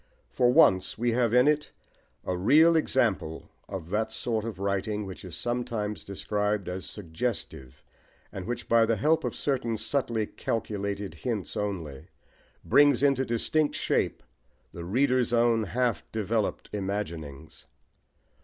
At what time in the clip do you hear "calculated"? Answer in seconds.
10.25-11.13